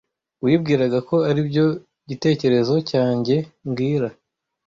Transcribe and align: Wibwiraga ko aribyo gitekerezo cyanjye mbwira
Wibwiraga 0.43 0.99
ko 1.09 1.15
aribyo 1.29 1.65
gitekerezo 2.09 2.75
cyanjye 2.89 3.35
mbwira 3.67 4.07